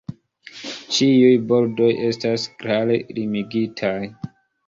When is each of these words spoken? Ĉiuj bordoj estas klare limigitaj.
Ĉiuj 0.95 1.33
bordoj 1.51 1.89
estas 2.07 2.47
klare 2.63 2.97
limigitaj. 3.19 3.95